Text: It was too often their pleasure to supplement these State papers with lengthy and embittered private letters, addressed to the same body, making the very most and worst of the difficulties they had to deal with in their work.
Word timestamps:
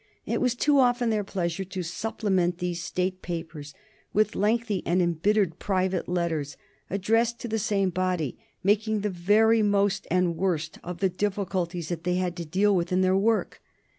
It 0.25 0.41
was 0.41 0.55
too 0.55 0.79
often 0.79 1.11
their 1.11 1.23
pleasure 1.23 1.63
to 1.63 1.83
supplement 1.83 2.57
these 2.57 2.81
State 2.83 3.21
papers 3.21 3.75
with 4.13 4.33
lengthy 4.35 4.81
and 4.83 4.99
embittered 4.99 5.59
private 5.59 6.09
letters, 6.09 6.57
addressed 6.89 7.39
to 7.41 7.47
the 7.47 7.59
same 7.59 7.91
body, 7.91 8.35
making 8.63 9.01
the 9.01 9.11
very 9.11 9.61
most 9.61 10.07
and 10.09 10.35
worst 10.35 10.79
of 10.83 11.01
the 11.01 11.09
difficulties 11.09 11.89
they 11.89 12.15
had 12.15 12.35
to 12.37 12.45
deal 12.45 12.75
with 12.75 12.91
in 12.91 13.01
their 13.01 13.15
work. 13.15 13.61